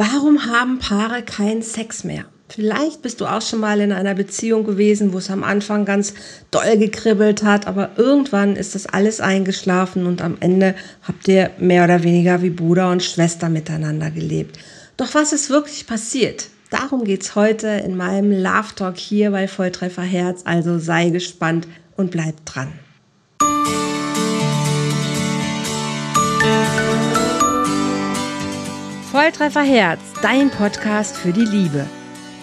[0.00, 2.24] Warum haben Paare keinen Sex mehr?
[2.48, 6.14] Vielleicht bist du auch schon mal in einer Beziehung gewesen, wo es am Anfang ganz
[6.52, 11.82] doll gekribbelt hat, aber irgendwann ist das alles eingeschlafen und am Ende habt ihr mehr
[11.82, 14.60] oder weniger wie Bruder und Schwester miteinander gelebt.
[14.96, 16.46] Doch was ist wirklich passiert?
[16.70, 22.12] Darum geht's heute in meinem Love Talk hier bei Volltreffer Herz, also sei gespannt und
[22.12, 22.72] bleib dran.
[29.18, 31.84] Volltreffer Herz, dein Podcast für die Liebe.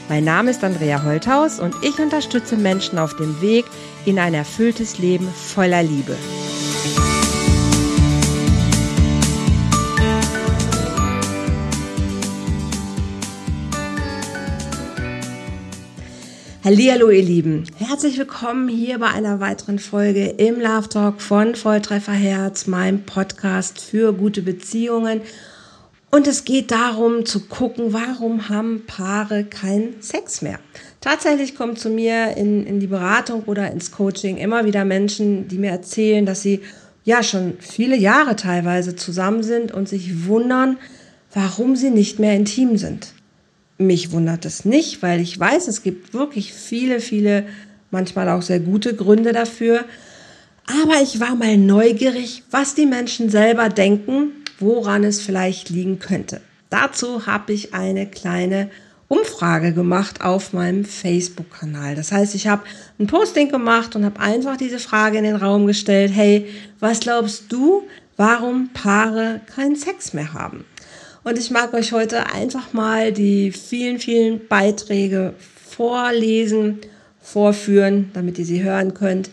[0.09, 3.63] Mein Name ist Andrea Holthaus und ich unterstütze Menschen auf dem Weg
[4.03, 6.17] in ein erfülltes Leben voller Liebe.
[16.65, 22.12] Hallo ihr Lieben, herzlich willkommen hier bei einer weiteren Folge im Love Talk von Volltreffer
[22.12, 25.21] Herz, meinem Podcast für gute Beziehungen
[26.15, 30.59] und es geht darum zu gucken, warum haben Paare keinen Sex mehr.
[31.01, 35.57] Tatsächlich kommen zu mir in, in die Beratung oder ins Coaching immer wieder Menschen, die
[35.57, 36.62] mir erzählen, dass sie
[37.03, 40.77] ja schon viele Jahre teilweise zusammen sind und sich wundern,
[41.34, 43.07] warum sie nicht mehr intim sind.
[43.77, 47.45] Mich wundert es nicht, weil ich weiß, es gibt wirklich viele, viele,
[47.91, 49.84] manchmal auch sehr gute Gründe dafür.
[50.65, 56.41] Aber ich war mal neugierig, was die Menschen selber denken woran es vielleicht liegen könnte.
[56.70, 58.70] Dazu habe ich eine kleine
[59.07, 61.95] Umfrage gemacht auf meinem Facebook-Kanal.
[61.95, 62.63] Das heißt, ich habe
[62.99, 66.47] ein Posting gemacht und habe einfach diese Frage in den Raum gestellt, hey,
[66.79, 67.84] was glaubst du,
[68.17, 70.66] warum Paare keinen Sex mehr haben?
[71.23, 75.34] Und ich mag euch heute einfach mal die vielen, vielen Beiträge
[75.69, 76.79] vorlesen,
[77.22, 79.29] vorführen, damit ihr sie hören könnt.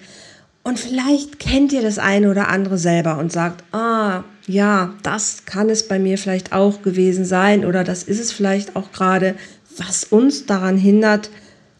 [0.64, 5.68] Und vielleicht kennt ihr das eine oder andere selber und sagt, ah, ja, das kann
[5.70, 9.34] es bei mir vielleicht auch gewesen sein oder das ist es vielleicht auch gerade,
[9.76, 11.30] was uns daran hindert,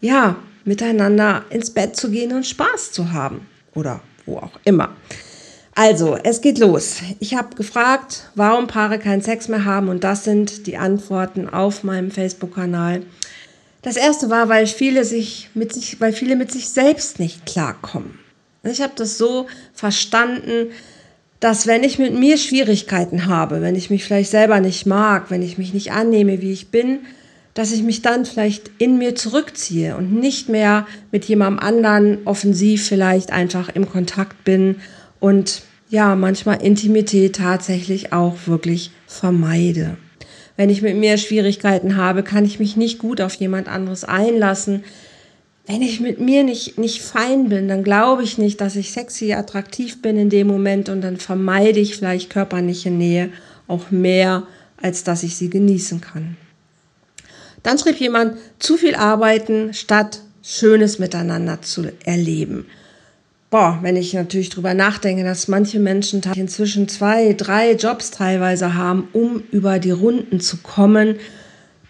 [0.01, 4.91] ja, miteinander ins Bett zu gehen und Spaß zu haben oder wo auch immer.
[5.75, 6.99] Also, es geht los.
[7.19, 11.83] Ich habe gefragt, warum Paare keinen Sex mehr haben und das sind die Antworten auf
[11.83, 13.03] meinem Facebook-Kanal.
[13.81, 18.22] Das erste war, weil viele sich mit sich, weil viele mit sich selbst nicht klarkommen.
[18.65, 20.69] Ich habe das so verstanden,
[21.41, 25.43] dass wenn ich mit mir Schwierigkeiten habe, wenn ich mich vielleicht selber nicht mag, wenn
[25.43, 27.01] ich mich nicht annehme, wie ich bin,
[27.55, 32.87] dass ich mich dann vielleicht in mir zurückziehe und nicht mehr mit jemandem anderen offensiv
[32.87, 34.77] vielleicht einfach im Kontakt bin
[35.21, 39.99] und ja, manchmal Intimität tatsächlich auch wirklich vermeide.
[40.57, 44.85] Wenn ich mit mir Schwierigkeiten habe, kann ich mich nicht gut auf jemand anderes einlassen,
[45.67, 49.33] wenn ich mit mir nicht, nicht fein bin, dann glaube ich nicht, dass ich sexy,
[49.33, 53.31] attraktiv bin in dem Moment und dann vermeide ich vielleicht körperliche Nähe
[53.69, 54.45] auch mehr,
[54.81, 56.37] als dass ich sie genießen kann.
[57.63, 62.67] Dann schrieb jemand, zu viel arbeiten statt Schönes miteinander zu erleben.
[63.51, 69.09] Boah, wenn ich natürlich drüber nachdenke, dass manche Menschen inzwischen zwei, drei Jobs teilweise haben,
[69.13, 71.17] um über die Runden zu kommen,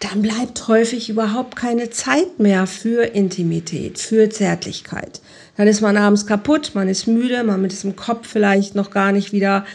[0.03, 5.21] dann bleibt häufig überhaupt keine Zeit mehr für Intimität, für Zärtlichkeit.
[5.55, 9.11] Dann ist man abends kaputt, man ist müde, man mit diesem Kopf vielleicht noch gar
[9.11, 9.65] nicht wieder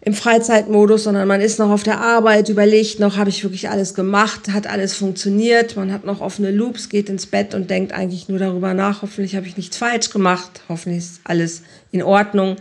[0.00, 3.94] im Freizeitmodus, sondern man ist noch auf der Arbeit, überlegt noch, habe ich wirklich alles
[3.94, 8.28] gemacht, hat alles funktioniert, man hat noch offene Loops, geht ins Bett und denkt eigentlich
[8.28, 12.56] nur darüber nach, hoffentlich habe ich nichts falsch gemacht, hoffentlich ist alles in Ordnung.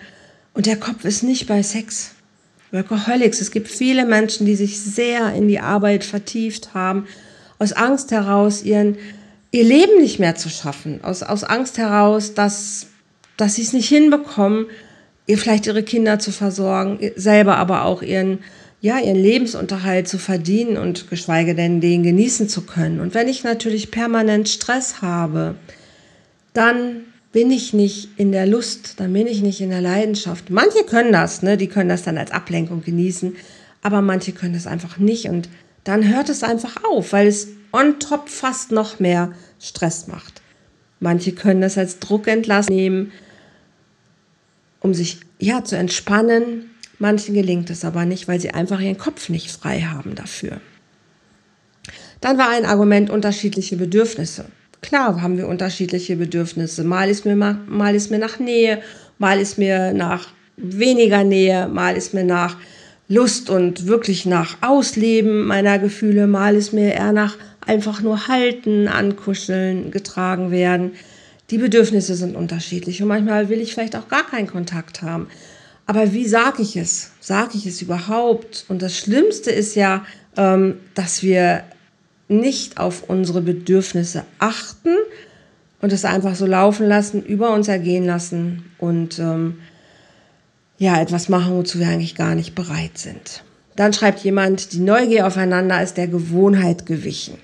[0.53, 2.11] Und der Kopf ist nicht bei Sex.
[2.71, 3.41] Workaholics.
[3.41, 7.07] Es gibt viele Menschen, die sich sehr in die Arbeit vertieft haben,
[7.59, 8.97] aus Angst heraus ihren,
[9.51, 12.87] ihr Leben nicht mehr zu schaffen, aus, aus Angst heraus, dass,
[13.37, 14.67] dass sie es nicht hinbekommen,
[15.27, 18.39] ihr vielleicht ihre Kinder zu versorgen, selber aber auch ihren,
[18.81, 22.99] ja, ihren Lebensunterhalt zu verdienen und geschweige denn den genießen zu können.
[22.99, 25.55] Und wenn ich natürlich permanent Stress habe,
[26.53, 30.49] dann bin ich nicht in der Lust, dann bin ich nicht in der Leidenschaft.
[30.49, 31.57] Manche können das, ne?
[31.57, 33.35] die können das dann als Ablenkung genießen,
[33.81, 35.49] aber manche können das einfach nicht und
[35.83, 40.41] dann hört es einfach auf, weil es on top fast noch mehr Stress macht.
[40.99, 43.11] Manche können das als Druckentlass nehmen,
[44.81, 46.69] um sich ja zu entspannen.
[46.99, 50.61] Manchen gelingt es aber nicht, weil sie einfach ihren Kopf nicht frei haben dafür.
[52.19, 54.45] Dann war ein Argument unterschiedliche Bedürfnisse.
[54.81, 56.83] Klar haben wir unterschiedliche Bedürfnisse.
[56.83, 58.81] Mal ist mir, mal ist mir nach Nähe,
[59.19, 62.57] mal ist mir nach weniger Nähe, mal ist mir nach
[63.07, 68.87] Lust und wirklich nach Ausleben meiner Gefühle, mal ist mir eher nach einfach nur halten,
[68.87, 70.93] ankuscheln, getragen werden.
[71.51, 75.27] Die Bedürfnisse sind unterschiedlich und manchmal will ich vielleicht auch gar keinen Kontakt haben.
[75.85, 77.11] Aber wie sage ich es?
[77.19, 78.65] Sage ich es überhaupt?
[78.69, 80.05] Und das Schlimmste ist ja
[80.37, 81.63] ähm, dass wir
[82.31, 84.95] nicht auf unsere Bedürfnisse achten
[85.81, 89.59] und es einfach so laufen lassen, über uns ergehen lassen und ähm,
[90.77, 93.43] ja, etwas machen, wozu wir eigentlich gar nicht bereit sind.
[93.75, 97.37] Dann schreibt jemand, die Neugier aufeinander ist der Gewohnheit gewichen.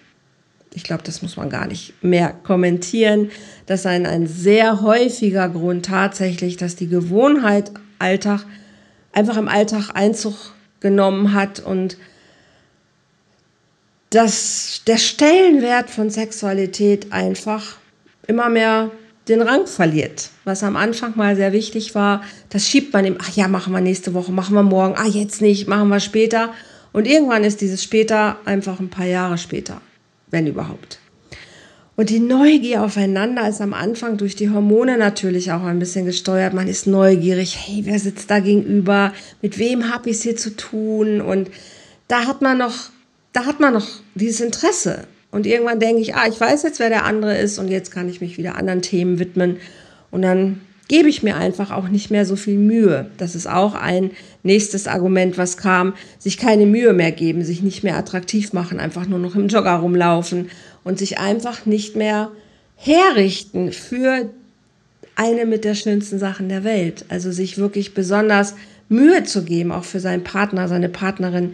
[0.73, 3.29] Ich glaube, das muss man gar nicht mehr kommentieren.
[3.65, 8.45] Das ist ein, ein sehr häufiger Grund tatsächlich, dass die Gewohnheit Alltag
[9.11, 10.35] einfach im Alltag Einzug
[10.79, 11.97] genommen hat und
[14.09, 17.77] dass der Stellenwert von Sexualität einfach
[18.27, 18.91] immer mehr
[19.27, 20.29] den Rang verliert.
[20.45, 23.81] Was am Anfang mal sehr wichtig war, das schiebt man ihm, ach ja, machen wir
[23.81, 26.53] nächste Woche, machen wir morgen, ah, jetzt nicht, machen wir später.
[26.93, 29.81] Und irgendwann ist dieses später einfach ein paar Jahre später,
[30.31, 30.99] wenn überhaupt.
[31.97, 36.53] Und die Neugier aufeinander ist am Anfang durch die Hormone natürlich auch ein bisschen gesteuert.
[36.53, 39.13] Man ist neugierig, hey, wer sitzt da gegenüber?
[39.41, 41.21] Mit wem habe ich es hier zu tun?
[41.21, 41.49] Und
[42.07, 42.91] da hat man noch,
[43.37, 45.03] da hat man noch dieses Interesse.
[45.29, 48.09] Und irgendwann denke ich, ah, ich weiß jetzt, wer der andere ist und jetzt kann
[48.09, 49.57] ich mich wieder anderen Themen widmen.
[50.09, 53.11] Und dann gebe ich mir einfach auch nicht mehr so viel Mühe.
[53.17, 54.09] Das ist auch ein
[54.41, 55.93] nächstes Argument, was kam.
[56.17, 59.75] Sich keine Mühe mehr geben, sich nicht mehr attraktiv machen, einfach nur noch im Jogger
[59.75, 60.49] rumlaufen
[60.83, 62.31] und sich einfach nicht mehr
[62.75, 64.31] herrichten für
[65.15, 67.05] eine mit der schönsten Sachen der Welt.
[67.09, 68.55] Also sich wirklich besonders
[68.89, 71.53] Mühe zu geben, auch für seinen Partner, seine Partnerin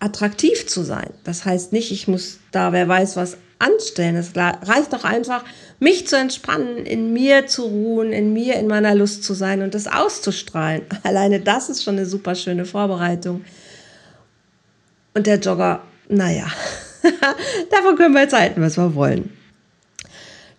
[0.00, 1.10] attraktiv zu sein.
[1.24, 4.16] Das heißt nicht, ich muss da, wer weiß, was anstellen.
[4.16, 5.44] Es reicht doch einfach,
[5.80, 9.74] mich zu entspannen, in mir zu ruhen, in mir, in meiner Lust zu sein und
[9.74, 10.82] das auszustrahlen.
[11.02, 13.44] Alleine das ist schon eine super schöne Vorbereitung.
[15.14, 16.46] Und der Jogger, naja,
[17.70, 19.32] davon können wir jetzt halten, was wir wollen.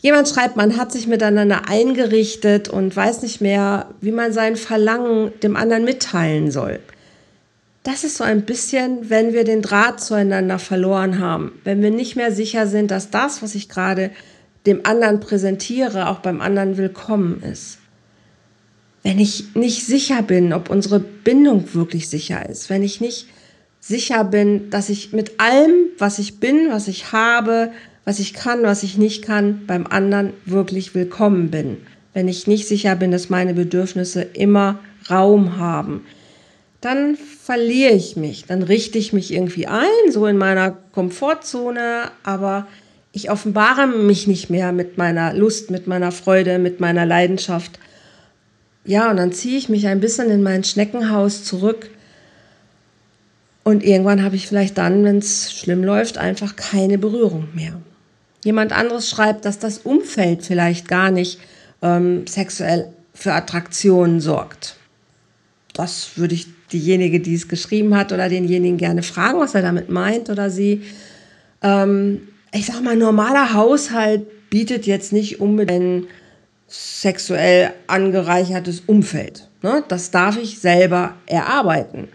[0.01, 5.33] Jemand schreibt, man hat sich miteinander eingerichtet und weiß nicht mehr, wie man sein Verlangen
[5.41, 6.79] dem anderen mitteilen soll
[7.83, 12.15] das ist so ein bisschen, wenn wir den Draht zueinander verloren haben, wenn wir nicht
[12.15, 14.11] mehr sicher sind, dass das, was ich gerade
[14.65, 17.77] dem anderen präsentiere, auch beim anderen willkommen ist.
[19.01, 23.27] Wenn ich nicht sicher bin, ob unsere Bindung wirklich sicher ist, wenn ich nicht
[23.79, 27.71] sicher bin, dass ich mit allem, was ich bin, was ich habe,
[28.03, 31.77] was ich kann, was ich nicht kann, beim anderen wirklich willkommen bin.
[32.13, 34.79] Wenn ich nicht sicher bin, dass meine Bedürfnisse immer
[35.09, 36.05] Raum haben,
[36.81, 38.45] dann verliere ich mich.
[38.45, 42.67] Dann richte ich mich irgendwie ein, so in meiner Komfortzone, aber
[43.11, 47.79] ich offenbare mich nicht mehr mit meiner Lust, mit meiner Freude, mit meiner Leidenschaft.
[48.85, 51.89] Ja, und dann ziehe ich mich ein bisschen in mein Schneckenhaus zurück.
[53.63, 57.73] Und irgendwann habe ich vielleicht dann, wenn es schlimm läuft, einfach keine Berührung mehr.
[58.45, 61.39] Jemand anderes schreibt, dass das Umfeld vielleicht gar nicht
[61.81, 64.77] ähm, sexuell für Attraktionen sorgt.
[65.73, 69.89] Das würde ich diejenige, die es geschrieben hat oder denjenigen gerne fragen, was er damit
[69.89, 70.83] meint oder sie.
[71.61, 72.21] Ähm,
[72.53, 76.07] ich sag mal, normaler Haushalt bietet jetzt nicht unbedingt ein
[76.67, 79.47] sexuell angereichertes Umfeld.
[79.61, 79.83] Ne?
[79.87, 82.07] Das darf ich selber erarbeiten.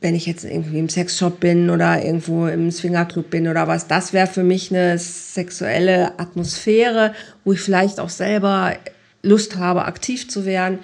[0.00, 4.12] Wenn ich jetzt irgendwie im Sexshop bin oder irgendwo im Swingerclub bin oder was, das
[4.12, 8.74] wäre für mich eine sexuelle Atmosphäre, wo ich vielleicht auch selber
[9.22, 10.78] Lust habe, aktiv zu werden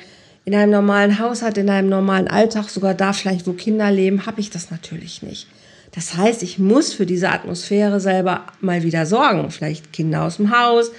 [0.44, 4.41] in einem normalen Haushalt, in einem normalen Alltag, sogar da vielleicht, wo Kinder leben, habe
[4.41, 5.47] ich das natürlich nicht.
[5.94, 9.51] Das heißt, ich muss für diese Atmosphäre selber mal wieder sorgen.
[9.51, 10.91] Vielleicht Kinder aus dem Haus,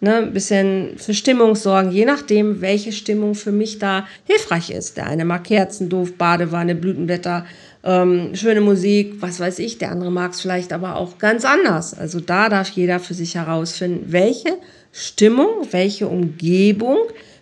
[0.00, 4.96] ne, ein bisschen für Stimmung sorgen, je nachdem, welche Stimmung für mich da hilfreich ist.
[4.96, 7.46] Der eine mag Kerzen, doof, Badewanne, Blütenblätter,
[7.84, 9.78] ähm, schöne Musik, was weiß ich.
[9.78, 11.96] Der andere mag es vielleicht aber auch ganz anders.
[11.96, 14.56] Also da darf jeder für sich herausfinden, welche
[14.92, 16.98] Stimmung, welche Umgebung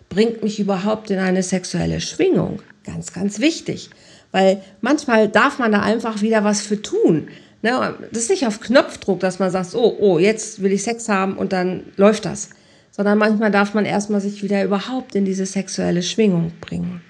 [0.09, 2.61] bringt mich überhaupt in eine sexuelle Schwingung?
[2.83, 3.89] Ganz, ganz wichtig.
[4.31, 7.29] Weil manchmal darf man da einfach wieder was für tun.
[7.61, 7.95] Ne?
[8.11, 11.37] Das ist nicht auf Knopfdruck, dass man sagt, oh, oh, jetzt will ich Sex haben
[11.37, 12.49] und dann läuft das.
[12.91, 17.01] Sondern manchmal darf man erstmal sich wieder überhaupt in diese sexuelle Schwingung bringen.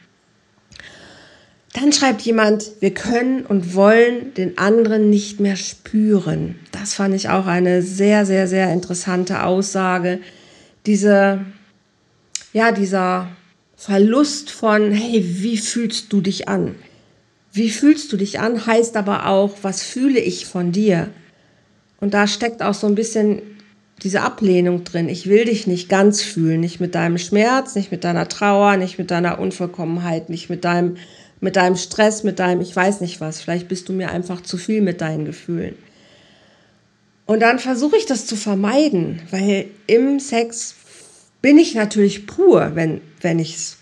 [1.73, 6.55] Dann schreibt jemand, wir können und wollen den anderen nicht mehr spüren.
[6.71, 10.19] Das fand ich auch eine sehr, sehr, sehr interessante Aussage.
[10.85, 11.41] Diese
[12.53, 13.27] ja, dieser
[13.75, 16.75] Verlust von, hey, wie fühlst du dich an?
[17.51, 21.09] Wie fühlst du dich an, heißt aber auch, was fühle ich von dir?
[21.99, 23.41] Und da steckt auch so ein bisschen
[24.01, 25.09] diese Ablehnung drin.
[25.09, 28.97] Ich will dich nicht ganz fühlen, nicht mit deinem Schmerz, nicht mit deiner Trauer, nicht
[28.97, 30.97] mit deiner Unvollkommenheit, nicht mit deinem,
[31.41, 33.41] mit deinem Stress, mit deinem, ich weiß nicht was.
[33.41, 35.75] Vielleicht bist du mir einfach zu viel mit deinen Gefühlen.
[37.25, 40.73] Und dann versuche ich das zu vermeiden, weil im Sex
[41.41, 43.77] bin ich natürlich pur, wenn, wenn ich es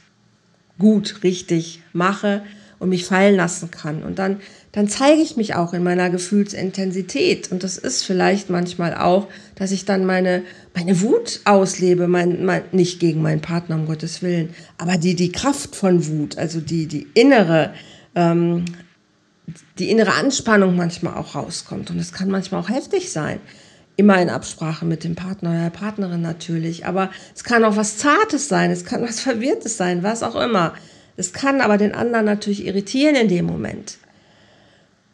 [0.78, 2.44] gut, richtig mache
[2.80, 4.04] und mich fallen lassen kann.
[4.04, 4.40] Und dann,
[4.72, 7.52] dann zeige ich mich auch in meiner Gefühlsintensität.
[7.52, 10.44] Und das ist vielleicht manchmal auch, dass ich dann meine,
[10.76, 15.32] meine Wut auslebe, mein, mein, nicht gegen meinen Partner, um Gottes Willen, aber die, die
[15.32, 17.74] Kraft von Wut, also die, die innere,
[18.14, 18.66] ähm,
[19.80, 21.90] die innere Anspannung manchmal auch rauskommt.
[21.90, 23.40] Und es kann manchmal auch heftig sein.
[23.98, 26.86] Immer in Absprache mit dem Partner oder der Partnerin natürlich.
[26.86, 30.74] Aber es kann auch was Zartes sein, es kann was Verwirrtes sein, was auch immer.
[31.18, 33.98] Es kann aber den anderen natürlich irritieren in dem Moment.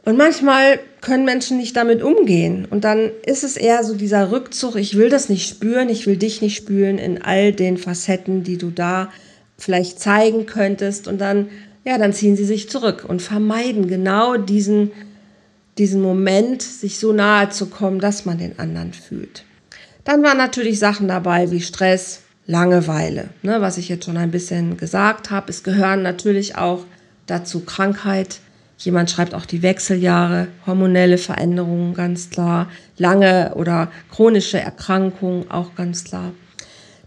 [0.06, 2.68] Und manchmal können Menschen nicht damit umgehen.
[2.70, 6.18] Und dann ist es eher so dieser Rückzug, ich will das nicht spüren, ich will
[6.18, 9.10] dich nicht spüren in all den Facetten, die du da
[9.58, 11.08] vielleicht zeigen könntest.
[11.08, 11.48] Und dann,
[11.86, 14.92] ja, dann ziehen sie sich zurück und vermeiden genau diesen,
[15.78, 19.44] diesen Moment, sich so nahe zu kommen, dass man den anderen fühlt.
[20.04, 24.76] Dann waren natürlich Sachen dabei wie Stress, Langeweile, ne, was ich jetzt schon ein bisschen
[24.76, 25.50] gesagt habe.
[25.50, 26.86] Es gehören natürlich auch
[27.26, 28.40] dazu Krankheit.
[28.78, 32.70] Jemand schreibt auch die Wechseljahre, hormonelle Veränderungen, ganz klar.
[32.98, 36.34] Lange oder chronische Erkrankungen, auch ganz klar.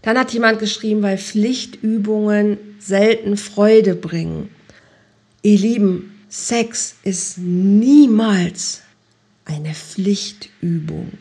[0.01, 4.49] Dann hat jemand geschrieben, weil Pflichtübungen selten Freude bringen.
[5.43, 8.81] Ihr Lieben, Sex ist niemals
[9.45, 11.11] eine Pflichtübung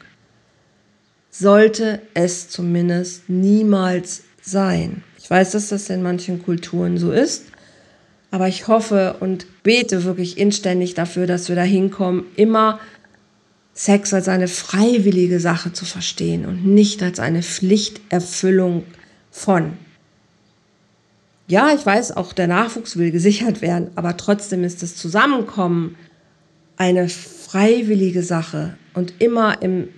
[1.38, 5.02] sollte es zumindest niemals sein.
[5.18, 7.46] Ich weiß, dass das in manchen Kulturen so ist,
[8.30, 12.80] aber ich hoffe und bete wirklich inständig dafür, dass wir da hinkommen, immer
[13.74, 18.84] Sex als eine freiwillige Sache zu verstehen und nicht als eine Pflichterfüllung
[19.30, 19.76] von.
[21.48, 25.96] Ja, ich weiß, auch der Nachwuchs will gesichert werden, aber trotzdem ist das Zusammenkommen
[26.76, 29.88] eine freiwillige Sache und immer im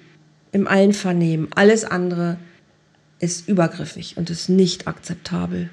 [0.53, 1.49] im Einvernehmen.
[1.55, 2.39] Alles andere
[3.19, 5.71] ist übergriffig und ist nicht akzeptabel.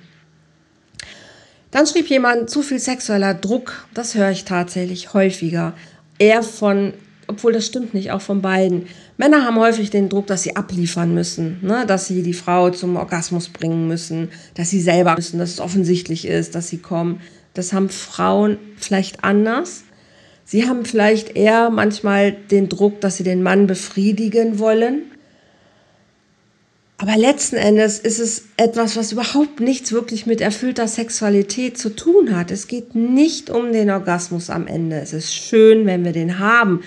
[1.71, 5.73] Dann schrieb jemand, zu viel sexueller Druck, das höre ich tatsächlich häufiger.
[6.17, 6.93] Eher von,
[7.27, 8.87] obwohl das stimmt nicht, auch von beiden.
[9.17, 11.85] Männer haben häufig den Druck, dass sie abliefern müssen, ne?
[11.87, 16.27] dass sie die Frau zum Orgasmus bringen müssen, dass sie selber müssen, dass es offensichtlich
[16.27, 17.21] ist, dass sie kommen.
[17.53, 19.83] Das haben Frauen vielleicht anders.
[20.43, 25.03] Sie haben vielleicht eher manchmal den Druck, dass sie den Mann befriedigen wollen.
[26.97, 32.35] Aber letzten Endes ist es etwas, was überhaupt nichts wirklich mit erfüllter Sexualität zu tun
[32.35, 32.51] hat.
[32.51, 34.97] Es geht nicht um den Orgasmus am Ende.
[34.97, 36.81] Es ist schön, wenn wir den haben.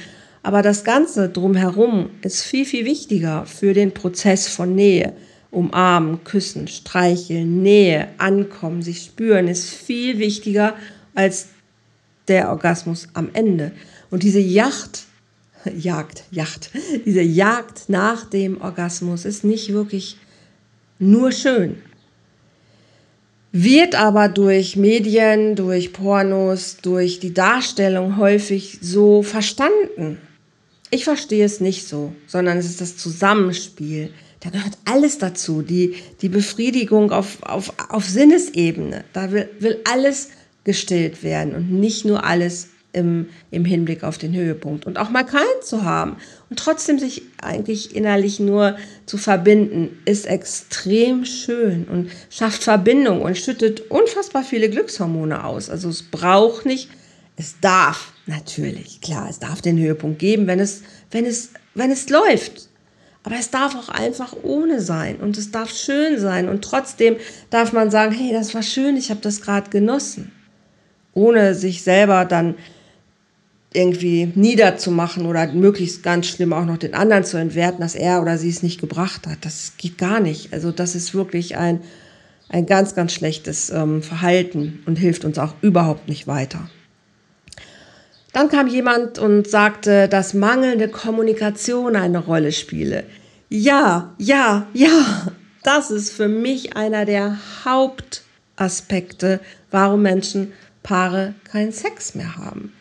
[0.48, 5.12] Aber das Ganze drumherum ist viel, viel wichtiger für den Prozess von Nähe.
[5.50, 10.74] Umarmen, küssen, streicheln, Nähe, ankommen, sich spüren ist viel wichtiger
[11.14, 11.48] als
[12.28, 13.72] der Orgasmus am Ende.
[14.08, 15.04] Und diese Yacht,
[15.76, 16.70] Jagd, Yacht,
[17.04, 20.16] diese Jagd nach dem Orgasmus ist nicht wirklich
[20.98, 21.76] nur schön.
[23.52, 30.16] Wird aber durch Medien, durch Pornos, durch die Darstellung häufig so verstanden.
[30.90, 34.10] Ich verstehe es nicht so, sondern es ist das Zusammenspiel.
[34.40, 35.62] Da gehört alles dazu.
[35.62, 39.04] Die, die Befriedigung auf, auf, auf Sinnesebene.
[39.12, 40.30] Da will, will alles
[40.64, 44.86] gestillt werden und nicht nur alles im, im Hinblick auf den Höhepunkt.
[44.86, 46.16] Und auch mal keinen zu haben
[46.50, 48.76] und trotzdem sich eigentlich innerlich nur
[49.06, 55.68] zu verbinden, ist extrem schön und schafft Verbindung und schüttet unfassbar viele Glückshormone aus.
[55.70, 56.88] Also es braucht nicht,
[57.36, 62.08] es darf natürlich, klar, es darf den Höhepunkt geben, wenn es, wenn es, wenn es
[62.08, 62.68] läuft.
[63.24, 67.16] Aber es darf auch einfach ohne sein und es darf schön sein und trotzdem
[67.50, 70.32] darf man sagen, hey, das war schön, ich habe das gerade genossen
[71.18, 72.54] ohne sich selber dann
[73.74, 78.38] irgendwie niederzumachen oder möglichst ganz schlimm auch noch den anderen zu entwerten, dass er oder
[78.38, 79.38] sie es nicht gebracht hat.
[79.42, 80.52] Das geht gar nicht.
[80.52, 81.80] Also das ist wirklich ein,
[82.48, 86.70] ein ganz, ganz schlechtes ähm, Verhalten und hilft uns auch überhaupt nicht weiter.
[88.38, 93.02] Dann kam jemand und sagte, dass mangelnde Kommunikation eine Rolle spiele.
[93.48, 95.26] Ja, ja, ja,
[95.64, 99.40] das ist für mich einer der Hauptaspekte,
[99.72, 100.52] warum Menschen
[100.84, 102.72] Paare keinen Sex mehr haben.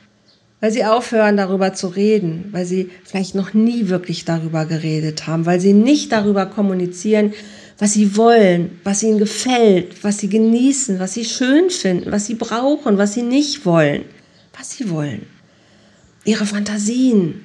[0.61, 5.47] Weil sie aufhören, darüber zu reden, weil sie vielleicht noch nie wirklich darüber geredet haben,
[5.47, 7.33] weil sie nicht darüber kommunizieren,
[7.79, 12.35] was sie wollen, was ihnen gefällt, was sie genießen, was sie schön finden, was sie
[12.35, 14.05] brauchen, was sie nicht wollen,
[14.55, 15.25] was sie wollen.
[16.27, 17.41] Ihre Fantasien.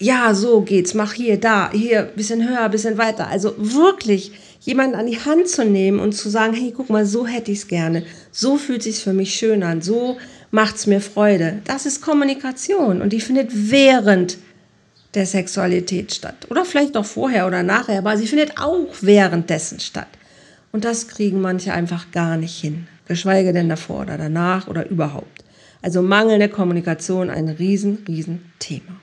[0.00, 3.28] Ja, so geht's, mach hier, da, hier, bisschen höher, bisschen weiter.
[3.28, 7.26] Also wirklich jemanden an die Hand zu nehmen und zu sagen, hey, guck mal, so
[7.26, 8.02] hätte ich es gerne,
[8.32, 10.16] so fühlt sich für mich schön an, so
[10.50, 11.60] macht es mir Freude.
[11.66, 14.38] Das ist Kommunikation und die findet während
[15.12, 16.46] der Sexualität statt.
[16.48, 20.08] Oder vielleicht auch vorher oder nachher, aber sie findet auch währenddessen statt.
[20.72, 25.43] Und das kriegen manche einfach gar nicht hin, geschweige denn davor oder danach oder überhaupt.
[25.84, 29.02] Also mangelnde Kommunikation ein riesen, riesen Thema.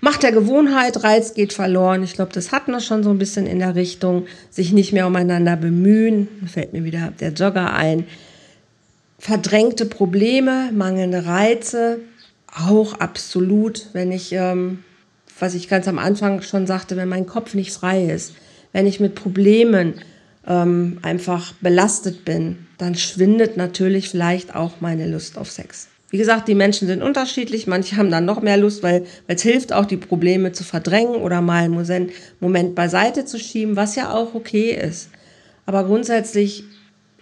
[0.00, 2.02] Macht der Gewohnheit, Reiz geht verloren.
[2.02, 4.24] Ich glaube, das hatten wir schon so ein bisschen in der Richtung.
[4.48, 6.28] Sich nicht mehr umeinander bemühen.
[6.50, 8.06] Fällt mir wieder der Jogger ein.
[9.18, 11.98] Verdrängte Probleme, mangelnde Reize.
[12.46, 14.82] Auch absolut, wenn ich, ähm,
[15.38, 18.32] was ich ganz am Anfang schon sagte, wenn mein Kopf nicht frei ist,
[18.72, 20.00] wenn ich mit Problemen
[20.46, 25.88] ähm, einfach belastet bin, dann schwindet natürlich vielleicht auch meine Lust auf Sex.
[26.10, 27.66] Wie gesagt, die Menschen sind unterschiedlich.
[27.66, 31.40] Manche haben dann noch mehr Lust, weil es hilft auch, die Probleme zu verdrängen oder
[31.40, 35.08] mal einen Moment beiseite zu schieben, was ja auch okay ist.
[35.64, 36.64] Aber grundsätzlich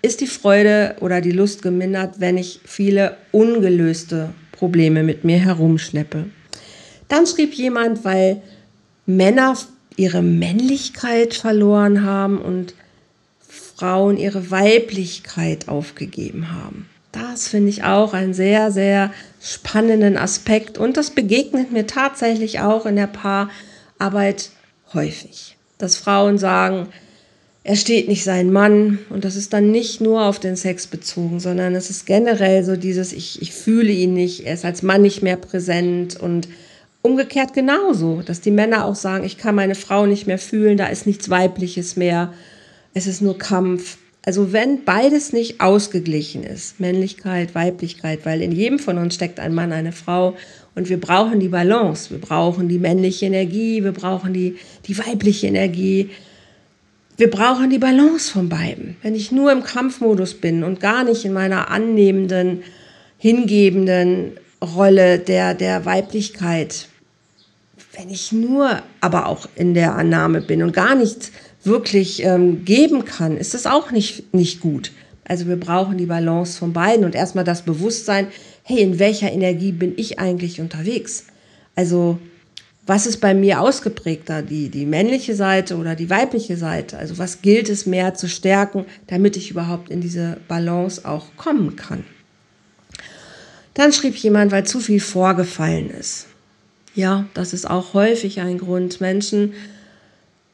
[0.02, 6.24] ist die Freude oder die Lust gemindert, wenn ich viele ungelöste Probleme mit mir herumschleppe.
[7.06, 8.42] Dann schrieb jemand, weil
[9.06, 9.56] Männer
[9.96, 12.74] ihre Männlichkeit verloren haben und
[13.80, 16.86] Frauen ihre Weiblichkeit aufgegeben haben.
[17.12, 19.10] Das finde ich auch einen sehr, sehr
[19.40, 24.50] spannenden Aspekt und das begegnet mir tatsächlich auch in der Paararbeit
[24.92, 26.88] häufig, dass Frauen sagen,
[27.64, 31.40] er steht nicht sein Mann und das ist dann nicht nur auf den Sex bezogen,
[31.40, 35.00] sondern es ist generell so dieses, ich, ich fühle ihn nicht, er ist als Mann
[35.00, 36.48] nicht mehr präsent und
[37.00, 40.88] umgekehrt genauso, dass die Männer auch sagen, ich kann meine Frau nicht mehr fühlen, da
[40.88, 42.34] ist nichts Weibliches mehr,
[42.94, 43.98] es ist nur Kampf.
[44.22, 49.54] Also wenn beides nicht ausgeglichen ist, Männlichkeit, Weiblichkeit, weil in jedem von uns steckt ein
[49.54, 50.36] Mann, eine Frau
[50.74, 54.56] und wir brauchen die Balance, wir brauchen die männliche Energie, wir brauchen die,
[54.86, 56.10] die weibliche Energie,
[57.16, 58.96] wir brauchen die Balance von beiden.
[59.02, 62.62] Wenn ich nur im Kampfmodus bin und gar nicht in meiner annehmenden,
[63.16, 64.32] hingebenden
[64.62, 66.88] Rolle der, der Weiblichkeit,
[67.96, 71.32] wenn ich nur aber auch in der Annahme bin und gar nichts
[71.64, 74.92] wirklich ähm, geben kann, ist das auch nicht, nicht gut.
[75.24, 78.28] Also wir brauchen die Balance von beiden und erstmal das Bewusstsein,
[78.62, 81.26] hey, in welcher Energie bin ich eigentlich unterwegs?
[81.76, 82.18] Also
[82.86, 86.98] was ist bei mir ausgeprägter, die, die männliche Seite oder die weibliche Seite?
[86.98, 91.76] Also was gilt es mehr zu stärken, damit ich überhaupt in diese Balance auch kommen
[91.76, 92.04] kann?
[93.74, 96.26] Dann schrieb jemand, weil zu viel vorgefallen ist.
[96.94, 99.00] Ja, das ist auch häufig ein Grund.
[99.00, 99.52] Menschen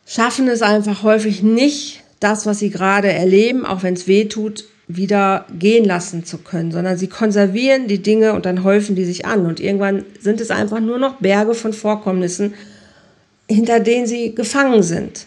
[0.07, 4.65] schaffen es einfach häufig nicht, das, was sie gerade erleben, auch wenn es weh tut,
[4.89, 9.27] wieder gehen lassen zu können, sondern sie konservieren die Dinge und dann häufen die sich
[9.27, 9.45] an.
[9.45, 12.55] Und irgendwann sind es einfach nur noch Berge von Vorkommnissen,
[13.49, 15.27] hinter denen sie gefangen sind.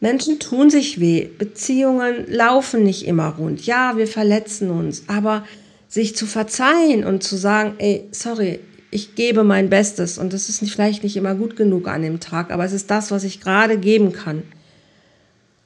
[0.00, 3.66] Menschen tun sich weh, Beziehungen laufen nicht immer rund.
[3.66, 5.44] Ja, wir verletzen uns, aber
[5.88, 10.60] sich zu verzeihen und zu sagen, ey, sorry, ich gebe mein Bestes und das ist
[10.70, 13.78] vielleicht nicht immer gut genug an dem Tag, aber es ist das, was ich gerade
[13.78, 14.42] geben kann.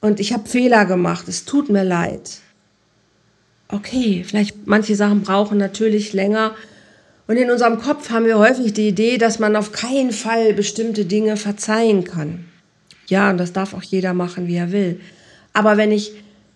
[0.01, 2.39] Und ich habe Fehler gemacht, es tut mir leid.
[3.69, 6.53] Okay, vielleicht manche Sachen brauchen natürlich länger.
[7.25, 11.05] Und in unserem Kopf haben wir häufig die Idee, dass man auf keinen Fall bestimmte
[11.05, 12.45] Dinge verzeihen kann.
[13.07, 14.99] Ja, und das darf auch jeder machen, wie er will.
[15.53, 16.11] Aber wenn ich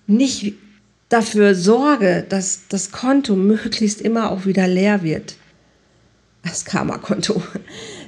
[0.07, 0.55] nicht
[1.07, 5.35] dafür sorge, dass das Konto möglichst immer auch wieder leer wird,
[6.47, 7.41] das Karma-Konto,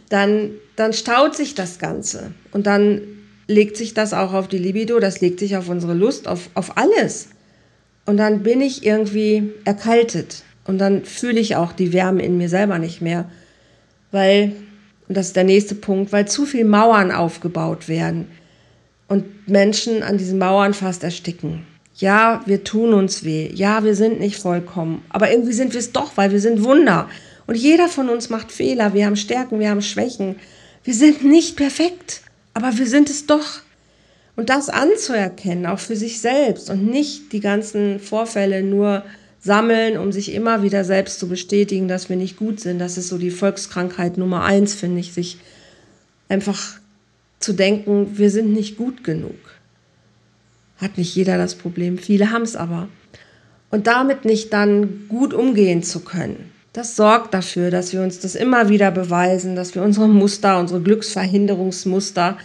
[0.09, 2.31] dann, dann staut sich das Ganze.
[2.51, 3.01] Und dann
[3.47, 6.77] legt sich das auch auf die Libido, das legt sich auf unsere Lust, auf, auf
[6.77, 7.29] alles.
[8.05, 10.43] Und dann bin ich irgendwie erkaltet.
[10.65, 13.29] Und dann fühle ich auch die Wärme in mir selber nicht mehr.
[14.11, 14.53] Weil,
[15.07, 18.27] und das ist der nächste Punkt, weil zu viel Mauern aufgebaut werden
[19.07, 21.65] und Menschen an diesen Mauern fast ersticken.
[21.95, 23.51] Ja, wir tun uns weh.
[23.53, 25.03] Ja, wir sind nicht vollkommen.
[25.09, 27.09] Aber irgendwie sind wir es doch, weil wir sind Wunder.
[27.49, 28.93] Und jeder von uns macht Fehler.
[28.93, 30.35] Wir haben Stärken, wir haben Schwächen.
[30.83, 32.21] Wir sind nicht perfekt,
[32.53, 33.61] aber wir sind es doch.
[34.35, 39.03] Und das anzuerkennen, auch für sich selbst und nicht die ganzen Vorfälle nur
[39.39, 42.77] sammeln, um sich immer wieder selbst zu bestätigen, dass wir nicht gut sind.
[42.77, 45.39] Das ist so die Volkskrankheit Nummer eins, finde ich, sich
[46.27, 46.77] einfach
[47.39, 49.39] zu denken, wir sind nicht gut genug.
[50.77, 52.89] Hat nicht jeder das Problem, viele haben es aber.
[53.71, 56.51] Und damit nicht dann gut umgehen zu können.
[56.79, 60.79] Das sorgt dafür, dass wir uns das immer wieder beweisen, dass wir unsere Muster, unsere
[60.79, 62.37] Glücksverhinderungsmuster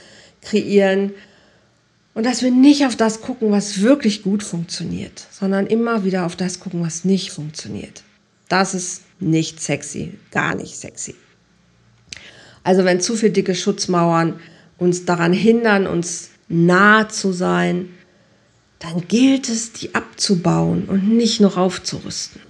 [0.42, 1.12] kreieren
[2.14, 6.34] und dass wir nicht auf das gucken, was wirklich gut funktioniert, sondern immer wieder auf
[6.34, 8.02] das gucken, was nicht funktioniert.
[8.48, 11.14] Das ist nicht sexy, gar nicht sexy.
[12.64, 14.40] Also wenn zu viele dicke Schutzmauern
[14.78, 17.90] uns daran hindern, uns nah zu sein,
[18.80, 22.40] dann gilt es, die abzubauen und nicht noch aufzurüsten.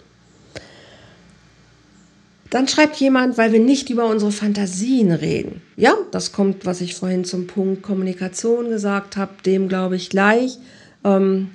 [2.54, 5.60] Dann schreibt jemand, weil wir nicht über unsere Fantasien reden.
[5.76, 10.58] Ja, das kommt, was ich vorhin zum Punkt Kommunikation gesagt habe, dem glaube ich gleich.
[11.02, 11.48] Ähm,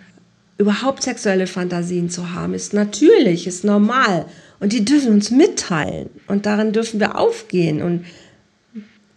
[0.58, 4.26] überhaupt sexuelle Fantasien zu haben, ist natürlich, ist normal.
[4.60, 6.10] Und die dürfen uns mitteilen.
[6.28, 7.82] Und darin dürfen wir aufgehen.
[7.82, 8.04] Und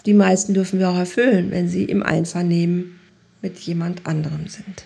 [0.06, 3.00] die meisten dürfen wir auch erfüllen, wenn sie im Einvernehmen
[3.40, 4.84] mit jemand anderem sind.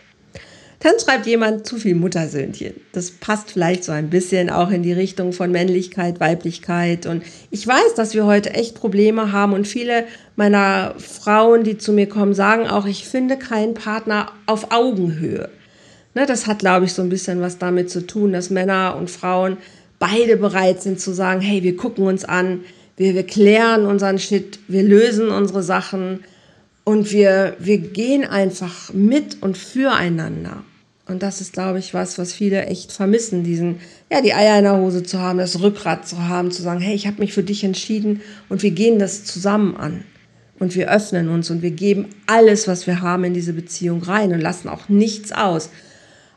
[0.80, 2.74] Dann schreibt jemand zu viel Muttersöhnchen.
[2.92, 7.06] Das passt vielleicht so ein bisschen auch in die Richtung von Männlichkeit, Weiblichkeit.
[7.06, 10.04] Und ich weiß, dass wir heute echt Probleme haben und viele
[10.36, 15.48] meiner Frauen, die zu mir kommen, sagen auch, ich finde keinen Partner auf Augenhöhe.
[16.14, 19.10] Ne, das hat, glaube ich, so ein bisschen was damit zu tun, dass Männer und
[19.10, 19.56] Frauen
[19.98, 22.60] beide bereit sind zu sagen, hey, wir gucken uns an,
[22.96, 26.20] wir, wir klären unseren Shit, wir lösen unsere Sachen
[26.86, 30.62] und wir, wir gehen einfach mit und füreinander.
[31.08, 34.64] Und das ist, glaube ich, was, was viele echt vermissen, diesen, ja, die Eier in
[34.64, 37.42] der Hose zu haben, das Rückgrat zu haben, zu sagen, hey, ich habe mich für
[37.42, 40.04] dich entschieden und wir gehen das zusammen an.
[40.60, 44.32] Und wir öffnen uns und wir geben alles, was wir haben, in diese Beziehung rein
[44.32, 45.70] und lassen auch nichts aus.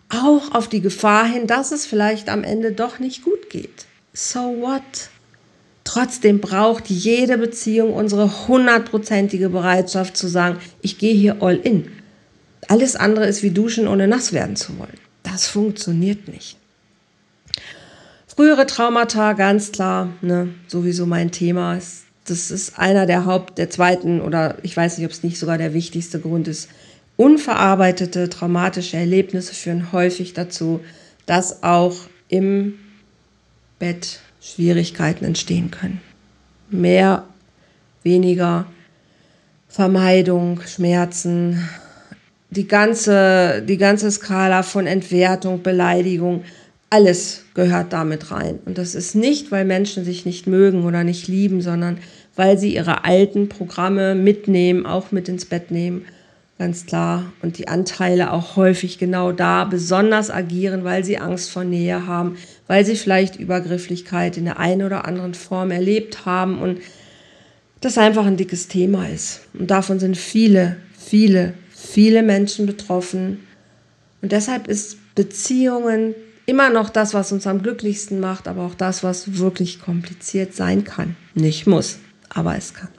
[0.10, 3.86] Auch auf die Gefahr hin, dass es vielleicht am Ende doch nicht gut geht.
[4.14, 5.12] So what?
[5.90, 11.90] Trotzdem braucht jede Beziehung unsere hundertprozentige Bereitschaft zu sagen, ich gehe hier all in.
[12.68, 15.00] Alles andere ist wie duschen, ohne nass werden zu wollen.
[15.24, 16.58] Das funktioniert nicht.
[18.28, 21.80] Frühere Traumata, ganz klar, ne, sowieso mein Thema.
[22.26, 25.58] Das ist einer der Haupt-, der zweiten oder ich weiß nicht, ob es nicht sogar
[25.58, 26.70] der wichtigste Grund ist.
[27.18, 30.82] Unverarbeitete traumatische Erlebnisse führen häufig dazu,
[31.26, 31.96] dass auch
[32.28, 32.76] im
[33.80, 36.02] Bett Schwierigkeiten entstehen können.
[36.70, 37.26] Mehr,
[38.04, 38.66] weniger
[39.68, 41.70] Vermeidung, Schmerzen,
[42.50, 46.44] die ganze, die ganze Skala von Entwertung, Beleidigung,
[46.90, 48.60] alles gehört damit rein.
[48.66, 52.00] Und das ist nicht, weil Menschen sich nicht mögen oder nicht lieben, sondern
[52.36, 56.06] weil sie ihre alten Programme mitnehmen, auch mit ins Bett nehmen
[56.60, 57.32] ganz klar.
[57.42, 62.38] Und die Anteile auch häufig genau da besonders agieren, weil sie Angst vor Nähe haben,
[62.68, 66.80] weil sie vielleicht Übergrifflichkeit in der einen oder anderen Form erlebt haben und
[67.82, 69.42] das einfach ein dickes Thema ist.
[69.58, 73.40] Und davon sind viele, viele, viele Menschen betroffen.
[74.22, 76.14] Und deshalb ist Beziehungen
[76.46, 80.84] immer noch das, was uns am glücklichsten macht, aber auch das, was wirklich kompliziert sein
[80.84, 81.16] kann.
[81.36, 82.90] Nicht muss, aber es kann.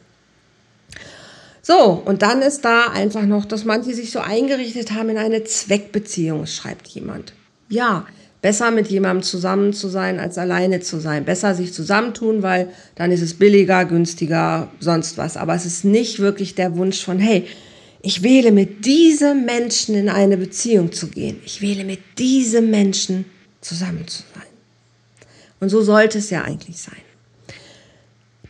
[1.70, 5.44] So, und dann ist da einfach noch, dass manche sich so eingerichtet haben in eine
[5.44, 7.32] Zweckbeziehung, schreibt jemand.
[7.68, 8.06] Ja,
[8.42, 11.24] besser mit jemandem zusammen zu sein, als alleine zu sein.
[11.24, 15.36] Besser sich zusammentun, weil dann ist es billiger, günstiger, sonst was.
[15.36, 17.46] Aber es ist nicht wirklich der Wunsch von, hey,
[18.02, 21.40] ich wähle mit diesem Menschen in eine Beziehung zu gehen.
[21.44, 23.26] Ich wähle mit diesem Menschen
[23.60, 24.48] zusammen zu sein.
[25.60, 26.96] Und so sollte es ja eigentlich sein.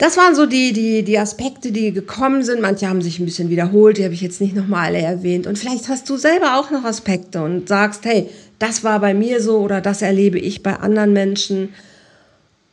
[0.00, 2.62] Das waren so die, die, die Aspekte, die gekommen sind.
[2.62, 5.46] Manche haben sich ein bisschen wiederholt, die habe ich jetzt nicht nochmal alle erwähnt.
[5.46, 9.42] Und vielleicht hast du selber auch noch Aspekte und sagst, hey, das war bei mir
[9.42, 11.74] so oder das erlebe ich bei anderen Menschen.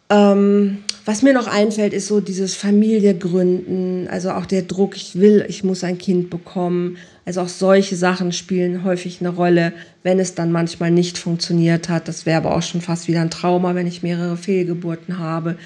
[0.09, 5.19] Ähm, was mir noch einfällt, ist so dieses Familie gründen, also auch der Druck, ich
[5.19, 6.95] will, ich muss ein Kind bekommen.
[7.25, 12.07] Also auch solche Sachen spielen häufig eine Rolle, wenn es dann manchmal nicht funktioniert hat.
[12.07, 15.57] Das wäre aber auch schon fast wieder ein Trauma, wenn ich mehrere Fehlgeburten habe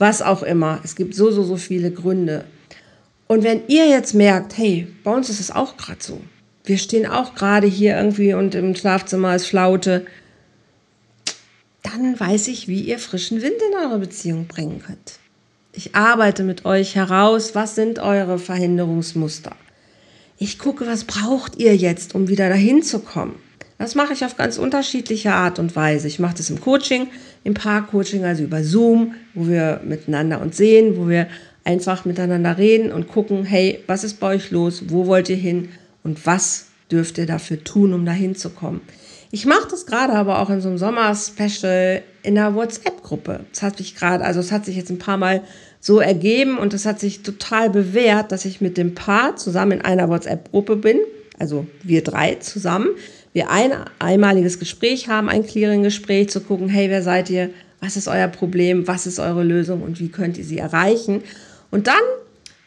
[0.00, 0.80] was auch immer.
[0.82, 2.46] Es gibt so, so, so viele Gründe.
[3.28, 6.20] Und wenn ihr jetzt merkt, hey, bei uns ist es auch gerade so.
[6.64, 10.06] Wir stehen auch gerade hier irgendwie und im Schlafzimmer ist Flaute.
[11.82, 15.18] Dann weiß ich, wie ihr frischen Wind in eure Beziehung bringen könnt.
[15.72, 19.54] Ich arbeite mit euch heraus, was sind eure Verhinderungsmuster.
[20.38, 23.36] Ich gucke, was braucht ihr jetzt, um wieder dahin zu kommen.
[23.78, 26.08] Das mache ich auf ganz unterschiedliche Art und Weise.
[26.08, 27.08] Ich mache das im Coaching,
[27.44, 31.26] im Paar-Coaching, also über Zoom, wo wir miteinander uns sehen, wo wir
[31.64, 34.84] einfach miteinander reden und gucken, hey, was ist bei euch los?
[34.88, 35.68] Wo wollt ihr hin?
[36.02, 38.80] Und was dürft ihr dafür tun, um dahin zu kommen?
[39.30, 43.40] Ich mache das gerade aber auch in so einem Sommer-Special in einer WhatsApp-Gruppe.
[43.52, 45.42] Das hat sich gerade, also es hat sich jetzt ein paar Mal
[45.78, 49.80] so ergeben und es hat sich total bewährt, dass ich mit dem Paar zusammen in
[49.82, 50.98] einer WhatsApp-Gruppe bin,
[51.38, 52.88] also wir drei zusammen
[53.32, 57.50] wir ein einmaliges Gespräch haben, ein Clearing-Gespräch, zu gucken, hey, wer seid ihr?
[57.80, 58.86] Was ist euer Problem?
[58.86, 59.82] Was ist eure Lösung?
[59.82, 61.22] Und wie könnt ihr sie erreichen?
[61.70, 62.02] Und dann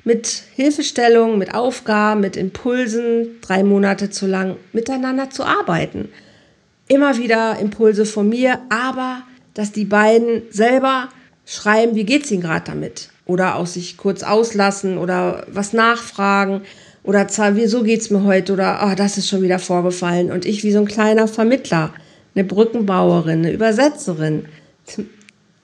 [0.03, 6.09] mit Hilfestellung, mit Aufgaben, mit Impulsen, drei Monate zu lang miteinander zu arbeiten.
[6.87, 9.23] Immer wieder Impulse von mir, aber
[9.53, 11.09] dass die beiden selber
[11.45, 13.09] schreiben, wie geht's ihnen gerade damit?
[13.25, 16.61] Oder auch sich kurz auslassen oder was nachfragen.
[17.03, 18.53] Oder wieso geht's mir heute?
[18.53, 20.31] Oder oh, das ist schon wieder vorgefallen.
[20.31, 21.93] Und ich wie so ein kleiner Vermittler,
[22.33, 24.45] eine Brückenbauerin, eine Übersetzerin,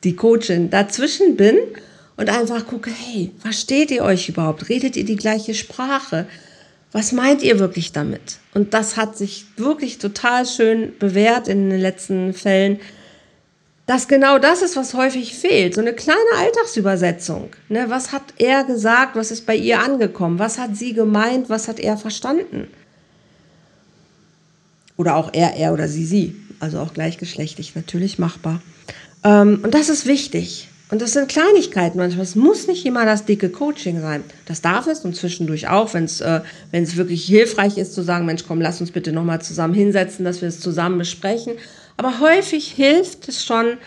[0.03, 1.57] die Coachin dazwischen bin
[2.17, 4.69] und einfach gucke, hey, versteht ihr euch überhaupt?
[4.69, 6.27] Redet ihr die gleiche Sprache?
[6.91, 8.37] was meint ihr wirklich damit?
[8.53, 12.79] Und das hat sich wirklich total schön bewährt in den letzten Fällen,
[13.89, 15.73] dass genau das ist, was häufig fehlt.
[15.73, 17.49] So eine kleine Alltagsübersetzung.
[17.69, 17.85] Ne?
[17.87, 19.15] Was hat er gesagt?
[19.15, 20.37] Was ist bei ihr angekommen?
[20.37, 21.49] Was hat sie gemeint?
[21.49, 22.67] Was hat er verstanden?
[24.95, 26.35] Oder auch er, er oder sie, sie.
[26.59, 28.61] Also auch gleichgeschlechtlich natürlich machbar.
[29.23, 30.69] Ähm, und das ist wichtig.
[30.91, 32.25] Und das sind Kleinigkeiten manchmal.
[32.25, 34.23] Es muss nicht immer das dicke Coaching sein.
[34.45, 38.03] Das darf es und zwischendurch auch, wenn es äh, wenn es wirklich hilfreich ist zu
[38.03, 41.53] sagen, Mensch, komm, lass uns bitte nochmal zusammen hinsetzen, dass wir es zusammen besprechen.
[41.99, 43.77] Aber häufig hilft es schon,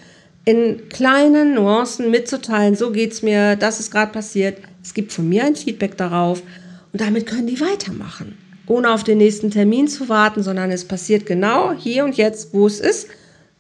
[0.45, 4.59] in kleinen Nuancen mitzuteilen, so geht es mir, das ist gerade passiert.
[4.83, 6.43] Es gibt von mir ein Feedback darauf
[6.93, 8.37] und damit können die weitermachen.
[8.67, 12.67] Ohne auf den nächsten Termin zu warten, sondern es passiert genau hier und jetzt, wo
[12.67, 13.09] es ist.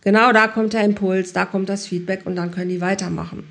[0.03, 3.45] Genau da kommt der Impuls, da kommt das Feedback und dann können die weitermachen.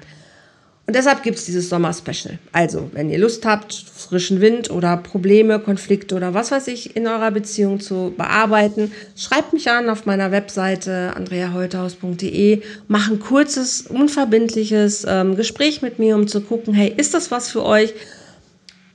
[0.88, 2.38] Und deshalb gibt es dieses Sommer-Special.
[2.52, 7.08] Also, wenn ihr Lust habt, frischen Wind oder Probleme, Konflikte oder was weiß ich in
[7.08, 15.06] eurer Beziehung zu bearbeiten, schreibt mich an auf meiner Webseite andreaholthaus.de, mach ein kurzes, unverbindliches
[15.08, 17.94] ähm, Gespräch mit mir, um zu gucken, hey, ist das was für euch?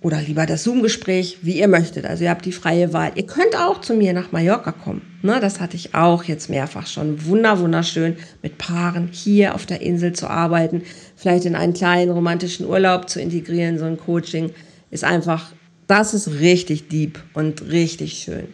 [0.07, 2.07] Oder lieber das Zoom-Gespräch, wie ihr möchtet.
[2.07, 3.11] Also ihr habt die freie Wahl.
[3.16, 5.03] Ihr könnt auch zu mir nach Mallorca kommen.
[5.23, 7.27] Ne, das hatte ich auch jetzt mehrfach schon.
[7.27, 10.83] Wunder, wunderschön, mit Paaren hier auf der Insel zu arbeiten.
[11.16, 13.81] Vielleicht in einen kleinen romantischen Urlaub zu integrieren.
[13.81, 14.53] So ein Coaching
[14.92, 15.51] ist einfach,
[15.88, 18.47] das ist richtig deep und richtig schön.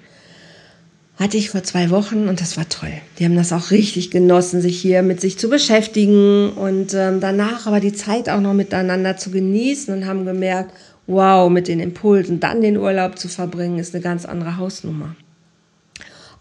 [1.18, 2.94] Hatte ich vor zwei Wochen und das war toll.
[3.18, 7.66] Die haben das auch richtig genossen, sich hier mit sich zu beschäftigen und ähm, danach
[7.66, 10.72] aber die Zeit auch noch miteinander zu genießen und haben gemerkt,
[11.12, 15.14] wow, mit den Impulsen dann den Urlaub zu verbringen, ist eine ganz andere Hausnummer.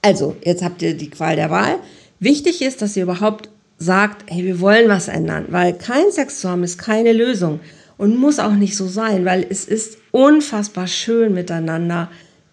[0.01, 1.75] Also, jetzt habt ihr die Qual der Wahl.
[2.19, 6.49] Wichtig ist, dass ihr überhaupt sagt, hey, wir wollen was ändern, weil kein Sex zu
[6.49, 7.59] haben ist keine Lösung
[7.97, 12.09] und muss auch nicht so sein, weil es ist unfassbar schön miteinander,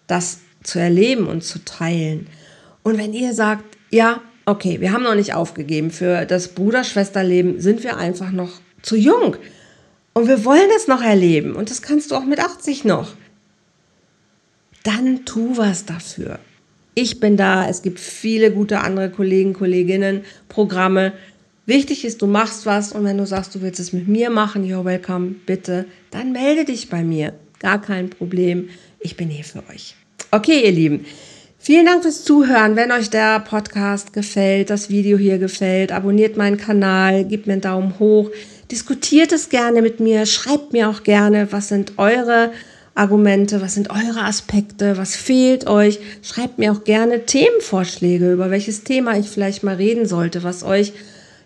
[0.07, 2.27] das zu erleben und zu teilen.
[2.83, 7.83] Und wenn ihr sagt, ja, okay, wir haben noch nicht aufgegeben, für das Bruder-Schwester-Leben sind
[7.83, 9.37] wir einfach noch zu jung.
[10.19, 11.53] Und wir wollen es noch erleben.
[11.53, 13.13] Und das kannst du auch mit 80 noch.
[14.83, 16.39] Dann tu was dafür.
[16.93, 17.69] Ich bin da.
[17.69, 21.13] Es gibt viele gute andere Kollegen, Kolleginnen, Programme.
[21.65, 22.91] Wichtig ist, du machst was.
[22.91, 26.65] Und wenn du sagst, du willst es mit mir machen, you're welcome, bitte, dann melde
[26.65, 27.31] dich bei mir.
[27.59, 28.67] Gar kein Problem.
[28.99, 29.95] Ich bin hier für euch.
[30.31, 31.05] Okay, ihr Lieben.
[31.61, 32.75] Vielen Dank fürs Zuhören.
[32.75, 37.61] Wenn euch der Podcast gefällt, das Video hier gefällt, abonniert meinen Kanal, gebt mir einen
[37.61, 38.29] Daumen hoch.
[38.71, 42.51] Diskutiert es gerne mit mir, schreibt mir auch gerne, was sind eure
[42.93, 45.99] Argumente, was sind eure Aspekte, was fehlt euch.
[46.21, 50.93] Schreibt mir auch gerne Themenvorschläge, über welches Thema ich vielleicht mal reden sollte, was euch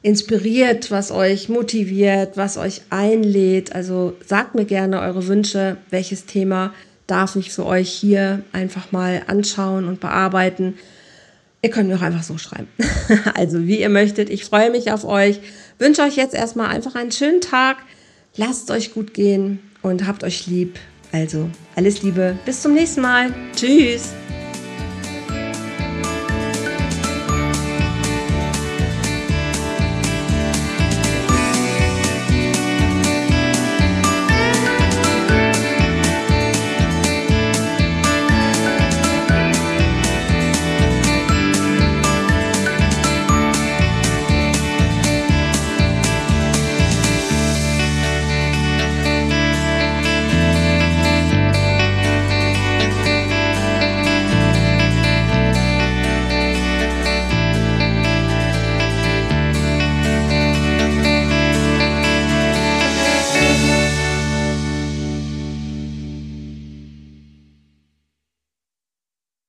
[0.01, 3.73] inspiriert, was euch motiviert, was euch einlädt.
[3.73, 6.73] Also sagt mir gerne eure Wünsche, welches Thema
[7.07, 10.73] darf ich für euch hier einfach mal anschauen und bearbeiten.
[11.61, 12.67] Ihr könnt mir auch einfach so schreiben.
[13.35, 14.29] also wie ihr möchtet.
[14.29, 15.39] Ich freue mich auf euch.
[15.79, 17.77] Wünsche euch jetzt erstmal einfach einen schönen Tag.
[18.35, 20.79] Lasst euch gut gehen und habt euch lieb.
[21.11, 22.37] Also alles Liebe.
[22.45, 23.33] Bis zum nächsten Mal.
[23.55, 24.13] Tschüss.